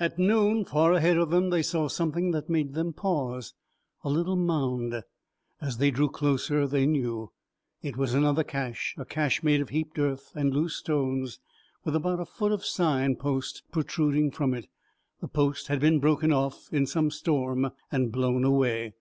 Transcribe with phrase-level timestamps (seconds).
[0.00, 3.52] At noon, far ahead of them, they saw something that made them pause;
[4.02, 5.02] a little mound.
[5.60, 7.32] As they drew closer they knew.
[7.82, 11.38] It was another cache, a cache made of heaped earth and loose stones
[11.84, 14.68] with about a foot of sign post protruding from it.
[15.20, 18.94] The post had been broken off in some storm and blown away.